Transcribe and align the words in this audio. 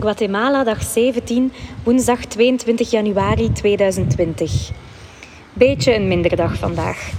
Guatemala, 0.00 0.64
dag 0.64 0.82
17, 0.82 1.52
woensdag 1.82 2.24
22 2.24 2.90
januari 2.90 3.52
2020. 3.52 4.70
Beetje 5.52 5.94
een 5.94 6.08
mindere 6.08 6.36
dag 6.36 6.56
vandaag. 6.56 7.10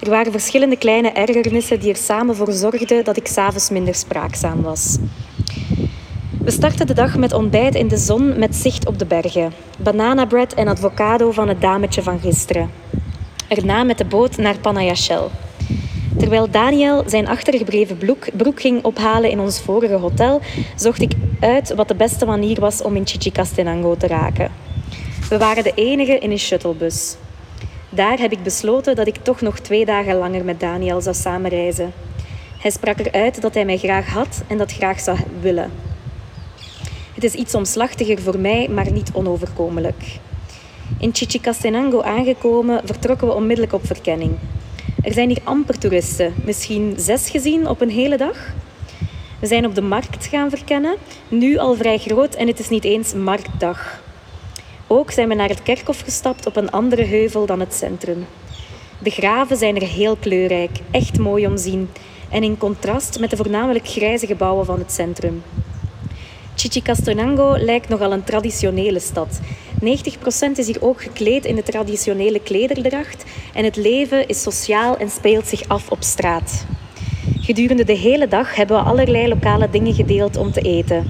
Er 0.00 0.10
waren 0.10 0.32
verschillende 0.32 0.76
kleine 0.76 1.10
ergernissen 1.10 1.80
die 1.80 1.90
er 1.90 1.96
samen 1.96 2.36
voor 2.36 2.52
zorgden 2.52 3.04
dat 3.04 3.16
ik 3.16 3.26
s'avonds 3.26 3.70
minder 3.70 3.94
spraakzaam 3.94 4.62
was. 4.62 4.96
We 6.42 6.50
starten 6.50 6.86
de 6.86 6.94
dag 6.94 7.16
met 7.16 7.32
ontbijt 7.32 7.74
in 7.74 7.88
de 7.88 7.96
zon 7.96 8.38
met 8.38 8.54
zicht 8.54 8.86
op 8.86 8.98
de 8.98 9.06
bergen. 9.06 9.52
Bananabread 9.78 10.52
en 10.52 10.68
avocado 10.68 11.30
van 11.30 11.48
het 11.48 11.60
dametje 11.60 12.02
van 12.02 12.20
gisteren. 12.20 12.70
Erna 13.48 13.84
met 13.84 13.98
de 13.98 14.04
boot 14.04 14.36
naar 14.36 14.58
Panayachel. 14.58 15.30
Terwijl 16.18 16.50
Daniel 16.50 17.02
zijn 17.06 17.28
achtergebleven 17.28 17.96
broek, 18.36 18.60
ging 18.60 18.84
ophalen 18.84 19.30
in 19.30 19.40
ons 19.40 19.60
vorige 19.60 19.94
hotel, 19.94 20.40
zocht 20.76 21.00
ik 21.00 21.12
uit 21.40 21.74
wat 21.74 21.88
de 21.88 21.94
beste 21.94 22.26
manier 22.26 22.60
was 22.60 22.82
om 22.82 22.96
in 22.96 23.06
Chichicastenango 23.06 23.96
te 23.96 24.06
raken. 24.06 24.50
We 25.28 25.38
waren 25.38 25.64
de 25.64 25.72
enige 25.74 26.18
in 26.18 26.30
een 26.30 26.38
shuttlebus. 26.38 27.16
Daar 27.88 28.18
heb 28.18 28.32
ik 28.32 28.42
besloten 28.42 28.96
dat 28.96 29.06
ik 29.06 29.16
toch 29.22 29.40
nog 29.40 29.58
twee 29.58 29.84
dagen 29.84 30.16
langer 30.16 30.44
met 30.44 30.60
Daniel 30.60 31.00
zou 31.00 31.14
samenreizen. 31.14 31.92
Hij 32.58 32.70
sprak 32.70 32.98
eruit 32.98 33.42
dat 33.42 33.54
hij 33.54 33.64
mij 33.64 33.78
graag 33.78 34.08
had 34.08 34.42
en 34.46 34.58
dat 34.58 34.72
graag 34.72 35.00
zou 35.00 35.18
willen. 35.40 35.70
Het 37.14 37.24
is 37.24 37.34
iets 37.34 37.54
omslachtiger 37.54 38.22
voor 38.22 38.38
mij, 38.38 38.68
maar 38.68 38.92
niet 38.92 39.10
onoverkomelijk. 39.12 40.18
In 40.98 41.14
Chichicastenango 41.14 42.02
aangekomen 42.02 42.80
vertrokken 42.84 43.26
we 43.26 43.34
onmiddellijk 43.34 43.72
op 43.72 43.86
verkenning. 43.86 44.32
Er 45.06 45.12
zijn 45.12 45.28
hier 45.28 45.40
amper 45.44 45.78
toeristen, 45.78 46.34
misschien 46.44 46.94
zes 46.98 47.30
gezien 47.30 47.68
op 47.68 47.80
een 47.80 47.90
hele 47.90 48.16
dag. 48.16 48.52
We 49.40 49.46
zijn 49.46 49.66
op 49.66 49.74
de 49.74 49.82
markt 49.82 50.26
gaan 50.26 50.50
verkennen, 50.50 50.96
nu 51.28 51.56
al 51.56 51.74
vrij 51.74 51.98
groot 51.98 52.34
en 52.34 52.46
het 52.46 52.58
is 52.58 52.68
niet 52.68 52.84
eens 52.84 53.14
marktdag. 53.14 54.02
Ook 54.86 55.10
zijn 55.10 55.28
we 55.28 55.34
naar 55.34 55.48
het 55.48 55.62
kerkhof 55.62 56.00
gestapt 56.00 56.46
op 56.46 56.56
een 56.56 56.70
andere 56.70 57.04
heuvel 57.04 57.46
dan 57.46 57.60
het 57.60 57.74
centrum. 57.74 58.26
De 58.98 59.10
graven 59.10 59.56
zijn 59.56 59.76
er 59.76 59.86
heel 59.86 60.16
kleurrijk, 60.16 60.78
echt 60.90 61.18
mooi 61.18 61.46
om 61.46 61.56
zien 61.56 61.90
en 62.30 62.42
in 62.42 62.58
contrast 62.58 63.20
met 63.20 63.30
de 63.30 63.36
voornamelijk 63.36 63.88
grijze 63.88 64.26
gebouwen 64.26 64.66
van 64.66 64.78
het 64.78 64.92
centrum. 64.92 65.42
Chichicastenango 66.54 67.56
lijkt 67.58 67.88
nogal 67.88 68.12
een 68.12 68.24
traditionele 68.24 69.00
stad. 69.00 69.40
90% 69.84 69.86
is 70.54 70.66
hier 70.66 70.82
ook 70.82 71.02
gekleed 71.02 71.44
in 71.44 71.54
de 71.54 71.62
traditionele 71.62 72.40
klederdracht 72.40 73.24
en 73.54 73.64
het 73.64 73.76
leven 73.76 74.28
is 74.28 74.42
sociaal 74.42 74.96
en 74.96 75.10
speelt 75.10 75.46
zich 75.46 75.68
af 75.68 75.90
op 75.90 76.02
straat. 76.02 76.66
Gedurende 77.40 77.84
de 77.84 77.96
hele 77.96 78.28
dag 78.28 78.54
hebben 78.54 78.76
we 78.76 78.82
allerlei 78.82 79.28
lokale 79.28 79.70
dingen 79.70 79.94
gedeeld 79.94 80.36
om 80.36 80.52
te 80.52 80.60
eten. 80.60 81.06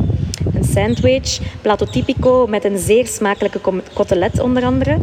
Een 0.55 0.64
sandwich, 0.64 1.41
plato 1.61 1.84
tipico 1.84 2.47
met 2.47 2.64
een 2.64 2.78
zeer 2.78 3.06
smakelijke 3.06 3.61
cotelet 3.94 4.41
onder 4.41 4.64
andere, 4.64 4.98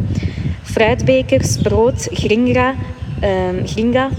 fruitbekers, 0.62 1.56
brood, 1.56 2.08
gringa, 2.12 2.74
eh, 3.20 3.30
gringa 3.64 4.10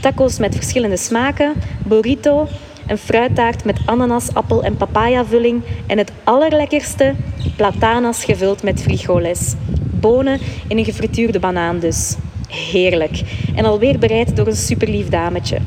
tacos 0.00 0.38
met 0.38 0.54
verschillende 0.54 0.96
smaken, 0.96 1.54
burrito, 1.86 2.48
een 2.88 2.98
fruittaart 2.98 3.64
met 3.64 3.78
ananas, 3.84 4.34
appel 4.34 4.62
en 4.62 4.76
papaya-vulling 4.76 5.62
en 5.86 5.98
het 5.98 6.12
allerlekkerste, 6.24 7.14
platanas 7.56 8.24
gevuld 8.24 8.62
met 8.62 8.82
frijoles. 8.82 9.54
Bonen 10.00 10.40
in 10.68 10.78
een 10.78 10.84
gefrituurde 10.84 11.38
banaan 11.38 11.78
dus. 11.78 12.16
Heerlijk. 12.48 13.22
En 13.54 13.64
alweer 13.64 13.98
bereid 13.98 14.36
door 14.36 14.46
een 14.46 14.56
superlief 14.56 15.08
dametje. 15.08 15.58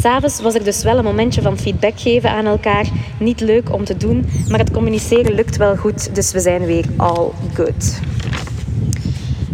S'avonds 0.00 0.40
was 0.40 0.54
er 0.54 0.64
dus 0.64 0.82
wel 0.82 0.98
een 0.98 1.04
momentje 1.04 1.42
van 1.42 1.58
feedback 1.58 2.00
geven 2.00 2.30
aan 2.30 2.46
elkaar. 2.46 2.86
Niet 3.18 3.40
leuk 3.40 3.72
om 3.72 3.84
te 3.84 3.96
doen, 3.96 4.26
maar 4.48 4.58
het 4.58 4.70
communiceren 4.70 5.34
lukt 5.34 5.56
wel 5.56 5.76
goed, 5.76 6.14
dus 6.14 6.32
we 6.32 6.40
zijn 6.40 6.64
weer 6.64 6.84
all 6.96 7.28
good. 7.54 8.00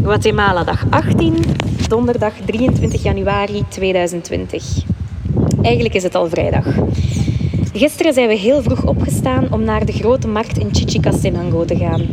Guatemala, 0.02 0.64
dag 0.64 0.84
18, 0.90 1.36
donderdag 1.88 2.32
23 2.44 3.02
januari 3.02 3.64
2020. 3.68 4.93
Eigenlijk 5.64 5.94
is 5.94 6.02
het 6.02 6.14
al 6.14 6.28
vrijdag. 6.28 6.66
Gisteren 7.72 8.12
zijn 8.12 8.28
we 8.28 8.34
heel 8.34 8.62
vroeg 8.62 8.86
opgestaan 8.86 9.52
om 9.52 9.64
naar 9.64 9.86
de 9.86 9.92
grote 9.92 10.28
markt 10.28 10.58
in 10.58 10.68
Chichicastenango 10.72 11.64
te 11.64 11.76
gaan. 11.76 12.06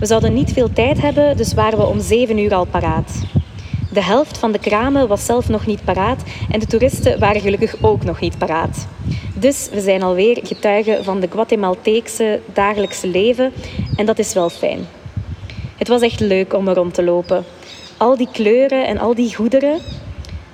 We 0.00 0.06
zouden 0.06 0.34
niet 0.34 0.52
veel 0.52 0.72
tijd 0.72 1.00
hebben, 1.00 1.36
dus 1.36 1.54
waren 1.54 1.78
we 1.78 1.86
om 1.86 2.00
7 2.00 2.38
uur 2.38 2.54
al 2.54 2.64
paraat. 2.64 3.22
De 3.92 4.02
helft 4.02 4.38
van 4.38 4.52
de 4.52 4.58
kramen 4.58 5.08
was 5.08 5.24
zelf 5.24 5.48
nog 5.48 5.66
niet 5.66 5.84
paraat 5.84 6.22
en 6.50 6.60
de 6.60 6.66
toeristen 6.66 7.18
waren 7.18 7.40
gelukkig 7.40 7.76
ook 7.80 8.04
nog 8.04 8.20
niet 8.20 8.38
paraat. 8.38 8.86
Dus 9.34 9.68
we 9.72 9.80
zijn 9.80 10.02
alweer 10.02 10.38
getuigen 10.42 11.04
van 11.04 11.20
de 11.20 11.28
Guatemalteekse 11.30 12.40
dagelijkse 12.52 13.08
leven 13.08 13.52
en 13.96 14.06
dat 14.06 14.18
is 14.18 14.32
wel 14.32 14.50
fijn. 14.50 14.80
Het 15.76 15.88
was 15.88 16.02
echt 16.02 16.20
leuk 16.20 16.54
om 16.54 16.68
er 16.68 16.74
rond 16.74 16.94
te 16.94 17.02
lopen. 17.02 17.44
Al 17.96 18.16
die 18.16 18.28
kleuren 18.32 18.86
en 18.86 18.98
al 18.98 19.14
die 19.14 19.34
goederen, 19.34 19.78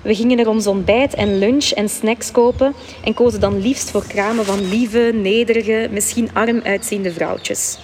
we 0.04 0.14
gingen 0.14 0.38
er 0.38 0.48
ons 0.48 0.66
ontbijt 0.66 1.14
en 1.14 1.38
lunch 1.38 1.70
en 1.70 1.88
snacks 1.88 2.30
kopen 2.30 2.74
en 3.04 3.14
kozen 3.14 3.40
dan 3.40 3.60
liefst 3.60 3.90
voor 3.90 4.06
kramen 4.06 4.44
van 4.44 4.68
lieve, 4.68 5.10
nederige, 5.14 5.88
misschien 5.90 6.30
arm 6.32 6.60
uitziende 6.64 7.12
vrouwtjes. 7.12 7.78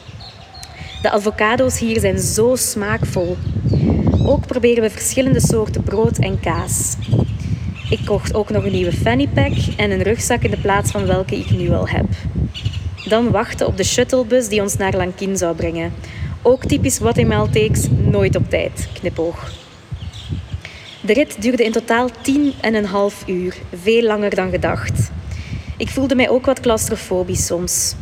De 1.02 1.10
avocado's 1.10 1.78
hier 1.78 2.00
zijn 2.00 2.18
zo 2.18 2.56
smaakvol. 2.56 3.36
Ook 4.26 4.46
proberen 4.46 4.82
we 4.82 4.90
verschillende 4.90 5.40
soorten 5.40 5.82
brood 5.82 6.18
en 6.18 6.40
kaas. 6.40 6.96
Ik 7.90 8.00
kocht 8.04 8.34
ook 8.34 8.50
nog 8.50 8.64
een 8.64 8.72
nieuwe 8.72 8.92
fanny 8.92 9.28
pack 9.28 9.52
en 9.76 9.90
een 9.90 10.02
rugzak 10.02 10.42
in 10.42 10.50
de 10.50 10.60
plaats 10.60 10.90
van 10.90 11.06
welke 11.06 11.36
ik 11.36 11.50
nu 11.50 11.70
al 11.70 11.88
heb. 11.88 12.06
Dan 13.08 13.30
wachten 13.30 13.66
op 13.66 13.76
de 13.76 13.84
shuttlebus 13.84 14.48
die 14.48 14.62
ons 14.62 14.76
naar 14.76 14.96
Lankin 14.96 15.36
zou 15.36 15.56
brengen. 15.56 15.92
Ook 16.42 16.64
typisch 16.64 16.98
Guatemalteeks, 16.98 17.86
nooit 17.90 18.36
op 18.36 18.50
tijd, 18.50 18.88
knipoog. 18.92 19.59
De 21.00 21.12
rit 21.12 21.42
duurde 21.42 21.64
in 21.64 21.72
totaal 21.72 22.08
tien 22.22 22.52
en 22.60 22.74
een 22.74 22.84
half 22.84 23.22
uur, 23.26 23.56
veel 23.82 24.02
langer 24.02 24.34
dan 24.34 24.50
gedacht. 24.50 25.10
Ik 25.76 25.88
voelde 25.88 26.14
mij 26.14 26.28
ook 26.28 26.46
wat 26.46 26.60
claustrofobisch 26.60 27.46
soms. 27.46 27.94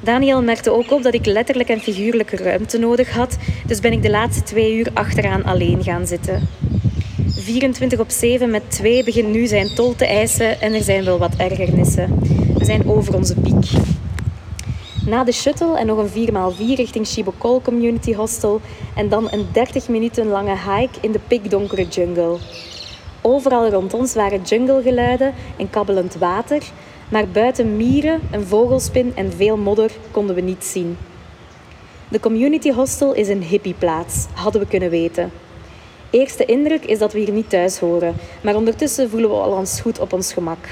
Daniel 0.00 0.42
merkte 0.42 0.70
ook 0.72 0.90
op 0.90 1.02
dat 1.02 1.14
ik 1.14 1.26
letterlijk 1.26 1.68
en 1.68 1.80
figuurlijke 1.80 2.36
ruimte 2.36 2.78
nodig 2.78 3.10
had, 3.10 3.36
dus 3.66 3.80
ben 3.80 3.92
ik 3.92 4.02
de 4.02 4.10
laatste 4.10 4.42
twee 4.42 4.76
uur 4.76 4.90
achteraan 4.94 5.44
alleen 5.44 5.82
gaan 5.82 6.06
zitten. 6.06 6.48
24 7.26 7.98
op 7.98 8.10
7 8.10 8.50
met 8.50 8.70
2 8.70 9.04
begint 9.04 9.28
nu 9.28 9.46
zijn 9.46 9.74
tol 9.74 9.94
te 9.96 10.06
eisen 10.06 10.60
en 10.60 10.74
er 10.74 10.82
zijn 10.82 11.04
wel 11.04 11.18
wat 11.18 11.36
ergernissen. 11.36 12.18
We 12.58 12.64
zijn 12.64 12.88
over 12.88 13.14
onze 13.14 13.34
piek. 13.34 13.70
Na 15.08 15.24
de 15.24 15.32
shuttle 15.32 15.78
en 15.78 15.86
nog 15.86 15.98
een 15.98 16.28
4x4 16.28 16.74
richting 16.74 17.06
Shibokol 17.06 17.60
Community 17.60 18.14
Hostel 18.14 18.60
en 18.96 19.08
dan 19.08 19.28
een 19.30 19.46
30 19.52 19.88
minuten 19.88 20.26
lange 20.26 20.56
hike 20.56 20.98
in 21.00 21.12
de 21.12 21.18
pikdonkere 21.26 21.86
jungle. 21.86 22.36
Overal 23.20 23.68
rond 23.68 23.94
ons 23.94 24.14
waren 24.14 24.42
junglegeluiden 24.42 25.34
en 25.56 25.70
kabbelend 25.70 26.14
water, 26.14 26.62
maar 27.08 27.28
buiten 27.28 27.76
mieren, 27.76 28.20
een 28.30 28.46
vogelspin 28.46 29.12
en 29.16 29.32
veel 29.32 29.56
modder 29.56 29.90
konden 30.10 30.34
we 30.34 30.40
niets 30.40 30.72
zien. 30.72 30.98
De 32.08 32.20
Community 32.20 32.72
Hostel 32.72 33.14
is 33.14 33.28
een 33.28 33.42
hippieplaats, 33.42 34.26
hadden 34.32 34.60
we 34.60 34.66
kunnen 34.66 34.90
weten. 34.90 35.32
Eerste 36.10 36.44
indruk 36.44 36.84
is 36.84 36.98
dat 36.98 37.12
we 37.12 37.18
hier 37.18 37.32
niet 37.32 37.50
thuis 37.50 37.78
horen, 37.78 38.14
maar 38.40 38.56
ondertussen 38.56 39.10
voelen 39.10 39.30
we 39.30 39.36
al 39.36 39.52
ons 39.52 39.80
goed 39.80 39.98
op 39.98 40.12
ons 40.12 40.32
gemak. 40.32 40.68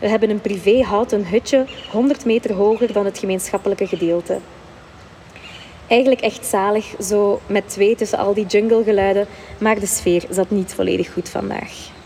We 0.00 0.08
hebben 0.08 0.30
een 0.30 0.40
privé 0.40 0.82
houten 0.82 1.28
hutje 1.28 1.66
100 1.90 2.24
meter 2.24 2.52
hoger 2.52 2.92
dan 2.92 3.04
het 3.04 3.18
gemeenschappelijke 3.18 3.86
gedeelte. 3.86 4.38
Eigenlijk 5.86 6.20
echt 6.20 6.46
zalig, 6.46 6.94
zo 7.02 7.40
met 7.46 7.68
twee 7.68 7.96
tussen 7.96 8.18
al 8.18 8.34
die 8.34 8.46
junglegeluiden, 8.46 9.26
maar 9.58 9.80
de 9.80 9.86
sfeer 9.86 10.24
zat 10.30 10.50
niet 10.50 10.74
volledig 10.74 11.12
goed 11.12 11.28
vandaag. 11.28 11.98